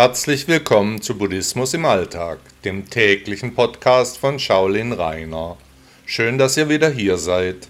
Herzlich 0.00 0.46
willkommen 0.46 1.02
zu 1.02 1.18
Buddhismus 1.18 1.74
im 1.74 1.84
Alltag, 1.84 2.38
dem 2.64 2.88
täglichen 2.88 3.56
Podcast 3.56 4.16
von 4.16 4.38
Shaolin 4.38 4.92
Rainer. 4.92 5.56
Schön, 6.06 6.38
dass 6.38 6.56
ihr 6.56 6.68
wieder 6.68 6.88
hier 6.88 7.18
seid. 7.18 7.66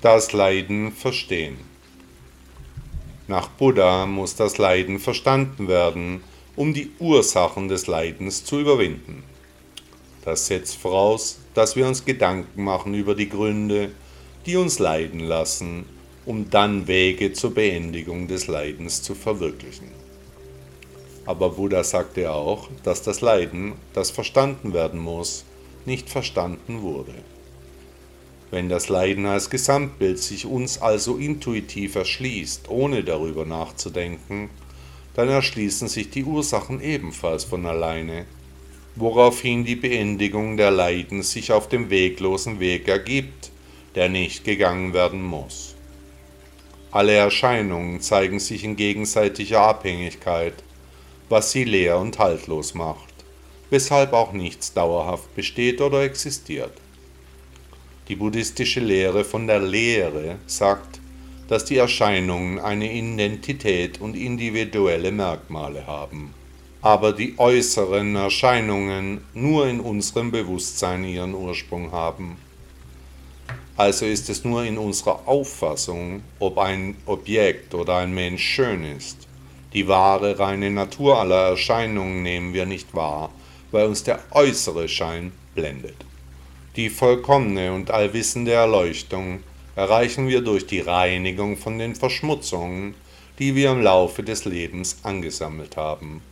Das 0.00 0.32
Leiden 0.32 0.92
verstehen. 0.92 1.58
Nach 3.28 3.48
Buddha 3.48 4.06
muss 4.06 4.34
das 4.34 4.56
Leiden 4.56 4.98
verstanden 4.98 5.68
werden, 5.68 6.22
um 6.56 6.72
die 6.72 6.90
Ursachen 6.98 7.68
des 7.68 7.86
Leidens 7.86 8.46
zu 8.46 8.60
überwinden. 8.60 9.24
Das 10.24 10.46
setzt 10.46 10.76
voraus, 10.76 11.38
dass 11.52 11.76
wir 11.76 11.86
uns 11.86 12.06
Gedanken 12.06 12.64
machen 12.64 12.94
über 12.94 13.14
die 13.14 13.28
Gründe, 13.28 13.90
die 14.46 14.56
uns 14.56 14.78
leiden 14.78 15.20
lassen 15.20 15.84
um 16.26 16.50
dann 16.50 16.86
Wege 16.88 17.32
zur 17.32 17.54
Beendigung 17.54 18.28
des 18.28 18.46
Leidens 18.46 19.02
zu 19.02 19.14
verwirklichen. 19.14 19.88
Aber 21.26 21.50
Buddha 21.50 21.84
sagte 21.84 22.32
auch, 22.32 22.68
dass 22.82 23.02
das 23.02 23.20
Leiden, 23.20 23.72
das 23.92 24.10
verstanden 24.10 24.74
werden 24.74 25.00
muss, 25.00 25.44
nicht 25.86 26.10
verstanden 26.10 26.82
wurde. 26.82 27.14
Wenn 28.50 28.68
das 28.68 28.88
Leiden 28.88 29.26
als 29.26 29.50
Gesamtbild 29.50 30.18
sich 30.18 30.46
uns 30.46 30.80
also 30.80 31.16
intuitiv 31.16 31.96
erschließt, 31.96 32.68
ohne 32.68 33.02
darüber 33.02 33.44
nachzudenken, 33.44 34.50
dann 35.14 35.28
erschließen 35.28 35.88
sich 35.88 36.10
die 36.10 36.24
Ursachen 36.24 36.80
ebenfalls 36.80 37.44
von 37.44 37.66
alleine, 37.66 38.26
woraufhin 38.96 39.64
die 39.64 39.76
Beendigung 39.76 40.56
der 40.56 40.70
Leiden 40.70 41.22
sich 41.22 41.52
auf 41.52 41.68
dem 41.68 41.90
weglosen 41.90 42.60
Weg 42.60 42.86
ergibt, 42.86 43.50
der 43.94 44.08
nicht 44.08 44.44
gegangen 44.44 44.92
werden 44.92 45.22
muss. 45.22 45.73
Alle 46.94 47.14
Erscheinungen 47.14 48.00
zeigen 48.00 48.38
sich 48.38 48.62
in 48.62 48.76
gegenseitiger 48.76 49.62
Abhängigkeit, 49.62 50.54
was 51.28 51.50
sie 51.50 51.64
leer 51.64 51.98
und 51.98 52.20
haltlos 52.20 52.74
macht, 52.74 53.12
weshalb 53.68 54.12
auch 54.12 54.32
nichts 54.32 54.74
dauerhaft 54.74 55.34
besteht 55.34 55.80
oder 55.80 56.04
existiert. 56.04 56.70
Die 58.06 58.14
buddhistische 58.14 58.78
Lehre 58.78 59.24
von 59.24 59.48
der 59.48 59.58
Lehre 59.58 60.36
sagt, 60.46 61.00
dass 61.48 61.64
die 61.64 61.78
Erscheinungen 61.78 62.60
eine 62.60 62.92
Identität 62.92 64.00
und 64.00 64.14
individuelle 64.14 65.10
Merkmale 65.10 65.88
haben, 65.88 66.32
aber 66.80 67.12
die 67.12 67.34
äußeren 67.38 68.14
Erscheinungen 68.14 69.24
nur 69.34 69.66
in 69.66 69.80
unserem 69.80 70.30
Bewusstsein 70.30 71.02
ihren 71.02 71.34
Ursprung 71.34 71.90
haben 71.90 72.36
also 73.76 74.06
ist 74.06 74.30
es 74.30 74.44
nur 74.44 74.64
in 74.64 74.78
unserer 74.78 75.26
Auffassung, 75.26 76.22
ob 76.38 76.58
ein 76.58 76.96
Objekt 77.06 77.74
oder 77.74 77.96
ein 77.96 78.14
Mensch 78.14 78.42
schön 78.42 78.84
ist. 78.84 79.26
Die 79.72 79.88
wahre, 79.88 80.38
reine 80.38 80.70
Natur 80.70 81.18
aller 81.18 81.48
Erscheinungen 81.48 82.22
nehmen 82.22 82.54
wir 82.54 82.66
nicht 82.66 82.94
wahr, 82.94 83.32
weil 83.72 83.86
uns 83.86 84.04
der 84.04 84.20
äußere 84.30 84.88
Schein 84.88 85.32
blendet. 85.56 85.96
Die 86.76 86.88
vollkommene 86.88 87.72
und 87.72 87.90
allwissende 87.90 88.52
Erleuchtung 88.52 89.40
erreichen 89.74 90.28
wir 90.28 90.42
durch 90.42 90.66
die 90.66 90.80
Reinigung 90.80 91.56
von 91.56 91.78
den 91.78 91.96
Verschmutzungen, 91.96 92.94
die 93.40 93.56
wir 93.56 93.72
im 93.72 93.82
Laufe 93.82 94.22
des 94.22 94.44
Lebens 94.44 94.98
angesammelt 95.02 95.76
haben. 95.76 96.22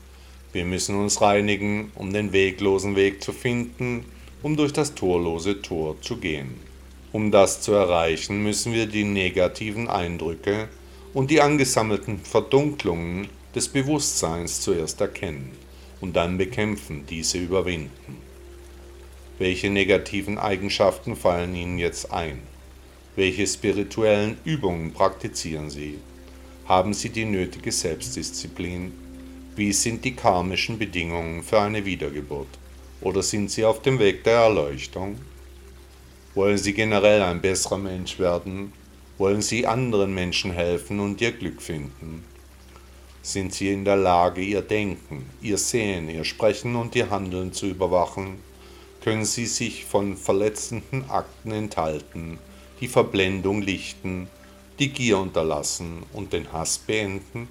Wir 0.52 0.64
müssen 0.64 0.96
uns 0.96 1.20
reinigen, 1.20 1.90
um 1.96 2.12
den 2.12 2.32
weglosen 2.32 2.94
Weg 2.94 3.22
zu 3.22 3.32
finden, 3.32 4.04
um 4.42 4.56
durch 4.56 4.72
das 4.72 4.94
torlose 4.94 5.60
Tor 5.62 6.00
zu 6.00 6.18
gehen. 6.18 6.71
Um 7.12 7.30
das 7.30 7.60
zu 7.60 7.72
erreichen, 7.72 8.42
müssen 8.42 8.72
wir 8.72 8.86
die 8.86 9.04
negativen 9.04 9.88
Eindrücke 9.88 10.68
und 11.12 11.30
die 11.30 11.42
angesammelten 11.42 12.18
Verdunklungen 12.18 13.28
des 13.54 13.68
Bewusstseins 13.68 14.62
zuerst 14.62 14.98
erkennen 15.02 15.52
und 16.00 16.16
dann 16.16 16.38
bekämpfen, 16.38 17.04
diese 17.06 17.36
überwinden. 17.36 18.16
Welche 19.38 19.68
negativen 19.68 20.38
Eigenschaften 20.38 21.14
fallen 21.14 21.54
Ihnen 21.54 21.78
jetzt 21.78 22.10
ein? 22.10 22.40
Welche 23.14 23.46
spirituellen 23.46 24.38
Übungen 24.44 24.92
praktizieren 24.92 25.68
Sie? 25.68 25.98
Haben 26.64 26.94
Sie 26.94 27.10
die 27.10 27.26
nötige 27.26 27.72
Selbstdisziplin? 27.72 28.92
Wie 29.54 29.72
sind 29.74 30.04
die 30.06 30.14
karmischen 30.14 30.78
Bedingungen 30.78 31.42
für 31.42 31.60
eine 31.60 31.84
Wiedergeburt? 31.84 32.48
Oder 33.02 33.22
sind 33.22 33.50
Sie 33.50 33.66
auf 33.66 33.82
dem 33.82 33.98
Weg 33.98 34.24
der 34.24 34.38
Erleuchtung? 34.38 35.16
Wollen 36.34 36.56
Sie 36.56 36.72
generell 36.72 37.20
ein 37.20 37.42
besserer 37.42 37.76
Mensch 37.76 38.18
werden? 38.18 38.72
Wollen 39.18 39.42
Sie 39.42 39.66
anderen 39.66 40.14
Menschen 40.14 40.50
helfen 40.50 40.98
und 40.98 41.20
ihr 41.20 41.32
Glück 41.32 41.60
finden? 41.60 42.24
Sind 43.20 43.52
Sie 43.52 43.70
in 43.70 43.84
der 43.84 43.96
Lage, 43.96 44.40
Ihr 44.40 44.62
Denken, 44.62 45.26
Ihr 45.42 45.58
Sehen, 45.58 46.08
Ihr 46.08 46.24
Sprechen 46.24 46.74
und 46.74 46.96
Ihr 46.96 47.10
Handeln 47.10 47.52
zu 47.52 47.66
überwachen? 47.66 48.38
Können 49.02 49.26
Sie 49.26 49.44
sich 49.44 49.84
von 49.84 50.16
verletzenden 50.16 51.10
Akten 51.10 51.50
enthalten, 51.50 52.38
die 52.80 52.88
Verblendung 52.88 53.60
lichten, 53.60 54.26
die 54.78 54.88
Gier 54.88 55.18
unterlassen 55.18 56.02
und 56.14 56.32
den 56.32 56.50
Hass 56.50 56.78
beenden? 56.78 57.46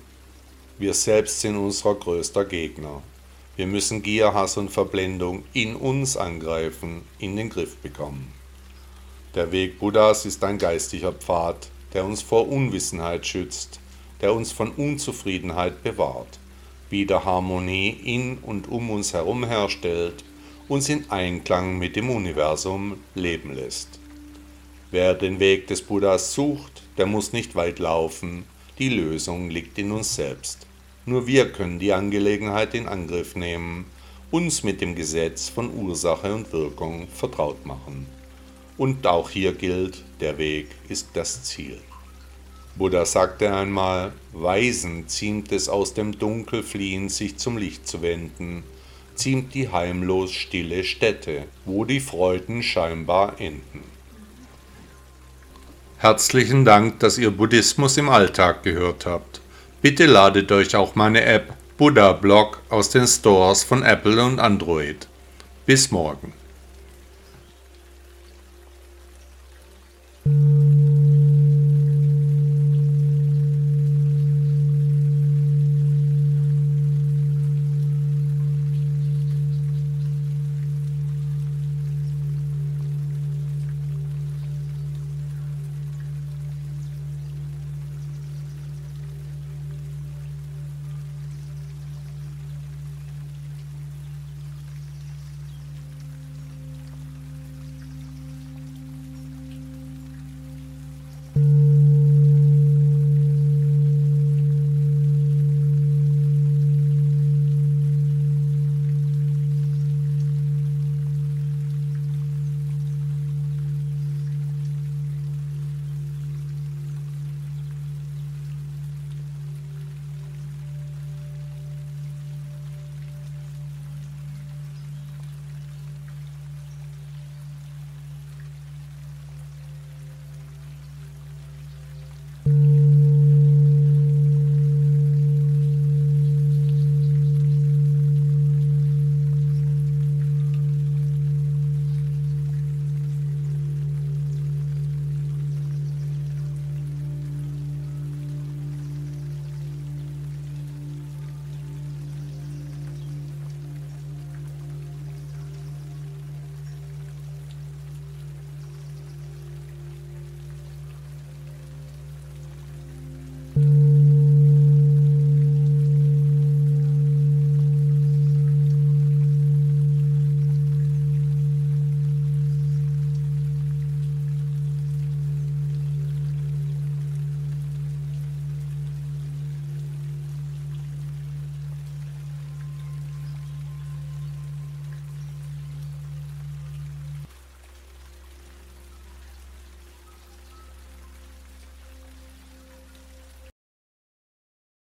Wir 0.80 0.96
selbst 0.96 1.40
sind 1.40 1.56
unser 1.56 1.94
größter 1.94 2.46
Gegner. 2.46 3.04
Wir 3.56 3.68
müssen 3.68 4.02
Gier, 4.02 4.34
Hass 4.34 4.58
und 4.58 4.72
Verblendung 4.72 5.44
in 5.54 5.76
uns 5.76 6.18
angreifen, 6.18 7.04
in 7.20 7.36
den 7.36 7.52
Griff 7.52 7.78
bekommen. 7.78 8.41
Der 9.34 9.54
Weg 9.54 9.80
Buddhas 9.80 10.26
ist 10.26 10.44
ein 10.44 10.58
geistlicher 10.58 11.14
Pfad, 11.14 11.70
der 11.94 12.04
uns 12.04 12.22
vor 12.22 12.50
Unwissenheit 12.50 13.26
schützt, 13.26 13.80
der 14.20 14.34
uns 14.34 14.52
von 14.52 14.72
Unzufriedenheit 14.72 15.84
bewahrt, 15.84 16.38
wieder 16.90 17.24
Harmonie 17.24 17.92
in 18.04 18.40
und 18.40 18.68
um 18.68 18.90
uns 18.90 19.14
herum 19.14 19.46
herstellt, 19.46 20.26
uns 20.68 20.90
in 20.90 21.10
Einklang 21.10 21.78
mit 21.78 21.96
dem 21.96 22.10
Universum 22.10 22.98
leben 23.16 23.56
lässt. 23.56 24.00
Wer 24.92 25.14
den 25.14 25.40
Weg 25.40 25.68
des 25.68 25.82
Buddhas 25.82 26.34
sucht, 26.34 26.84
der 26.98 27.06
muss 27.06 27.32
nicht 27.32 27.56
weit 27.56 27.80
laufen, 27.80 28.44
die 28.80 28.90
Lösung 28.90 29.50
liegt 29.50 29.78
in 29.78 29.94
uns 29.94 30.14
selbst. 30.14 30.68
Nur 31.06 31.26
wir 31.26 31.54
können 31.54 31.80
die 31.80 31.94
Angelegenheit 31.94 32.74
in 32.74 32.86
Angriff 32.86 33.38
nehmen, 33.38 33.86
uns 34.30 34.64
mit 34.64 34.82
dem 34.82 34.94
Gesetz 34.94 35.48
von 35.48 35.74
Ursache 35.74 36.34
und 36.34 36.52
Wirkung 36.52 37.08
vertraut 37.08 37.66
machen. 37.66 38.08
Und 38.82 39.06
auch 39.06 39.30
hier 39.30 39.54
gilt, 39.54 40.04
der 40.22 40.40
Weg 40.40 40.70
ist 40.90 41.10
das 41.14 41.44
Ziel. 41.44 41.78
Buddha 42.76 43.06
sagte 43.06 43.54
einmal, 43.54 44.12
Weisen 44.34 45.08
ziemt 45.08 45.52
es 45.52 45.70
aus 45.70 45.94
dem 45.94 46.18
Dunkel 46.18 46.64
fliehen, 46.64 47.08
sich 47.08 47.38
zum 47.38 47.60
Licht 47.60 47.88
zu 47.88 48.02
wenden, 48.02 48.64
ziemt 49.14 49.54
die 49.54 49.70
heimlos 49.70 50.32
stille 50.32 50.84
Stätte, 50.84 51.44
wo 51.64 51.86
die 51.86 52.00
Freuden 52.00 52.64
scheinbar 52.64 53.40
enden. 53.40 53.84
Herzlichen 56.00 56.66
Dank, 56.66 57.02
dass 57.02 57.20
ihr 57.20 57.30
Buddhismus 57.30 57.98
im 57.98 58.10
Alltag 58.10 58.64
gehört 58.64 59.06
habt. 59.06 59.42
Bitte 59.84 60.08
ladet 60.08 60.52
euch 60.52 60.76
auch 60.76 60.96
meine 60.96 61.24
App 61.24 61.54
Buddha 61.78 62.14
Blog 62.14 62.60
aus 62.70 62.90
den 62.90 63.06
Stores 63.06 63.64
von 63.64 63.84
Apple 63.84 64.26
und 64.26 64.40
Android. 64.40 65.08
Bis 65.68 65.92
morgen. 65.92 66.41